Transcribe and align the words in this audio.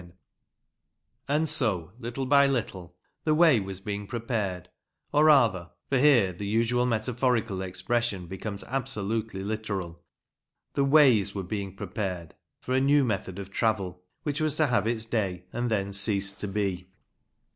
OLD 0.03 0.07
TIME 0.07 0.15
TRAVEL 0.15 0.33
IN 0.33 1.39
LANCASHIRE 1.41 1.59
77 1.59 1.77
And 1.77 1.93
so, 1.93 1.99
little 1.99 2.25
by 2.25 2.47
little, 2.47 2.95
the 3.23 3.35
way 3.35 3.59
was 3.59 3.79
being 3.81 4.07
prepared, 4.07 4.69
or, 5.13 5.25
rather 5.25 5.69
for 5.89 5.99
here 5.99 6.33
the 6.33 6.47
usual 6.47 6.87
metaphorical 6.87 7.61
expression 7.61 8.25
becomes 8.25 8.63
absolutely 8.63 9.43
literal 9.43 10.01
the 10.73 10.83
ways 10.85 11.35
were 11.35 11.43
being 11.43 11.75
prepared 11.75 12.33
for 12.61 12.73
a 12.73 12.81
new 12.81 13.03
method 13.05 13.37
of 13.37 13.51
travel, 13.51 14.01
which 14.23 14.41
was 14.41 14.55
to 14.57 14.65
have 14.65 14.87
its 14.87 15.05
day 15.05 15.45
and 15.53 15.69
then 15.69 15.93
cease 15.93 16.31
to 16.33 16.47
be. 16.47 16.89